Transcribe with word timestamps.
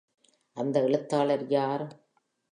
அந்த 0.57 0.81
எழுத்தாளர் 0.81 1.43
யார்? 1.47 1.85